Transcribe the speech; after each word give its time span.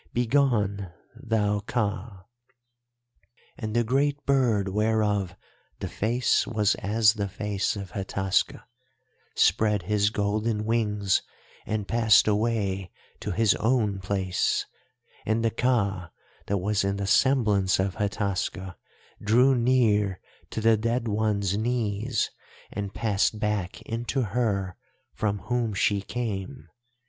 Begone, 0.13 0.91
thou 1.15 1.59
Ka!' 1.59 2.25
"And 3.55 3.75
the 3.75 3.83
great 3.83 4.25
bird 4.25 4.67
whereof 4.67 5.35
the 5.77 5.87
face 5.87 6.47
was 6.47 6.73
as 6.73 7.13
the 7.13 7.27
face 7.27 7.75
of 7.75 7.91
Hataska 7.91 8.63
spread 9.35 9.83
his 9.83 10.09
golden 10.09 10.65
wings 10.65 11.21
and 11.67 11.87
passed 11.87 12.27
away 12.27 12.89
to 13.19 13.29
his 13.29 13.53
own 13.57 13.99
place, 13.99 14.65
and 15.23 15.45
the 15.45 15.51
Ka 15.51 16.09
that 16.47 16.57
was 16.57 16.83
in 16.83 16.95
the 16.95 17.05
semblance 17.05 17.79
of 17.79 17.97
Hataska 17.97 18.77
drew 19.23 19.53
near 19.53 20.19
to 20.49 20.61
the 20.61 20.77
dead 20.77 21.07
one's 21.07 21.55
knees, 21.55 22.31
and 22.73 22.95
passed 22.95 23.37
back 23.39 23.83
into 23.83 24.23
her 24.23 24.77
from 25.13 25.37
whom 25.41 25.75
she 25.75 26.01
came. 26.01 26.69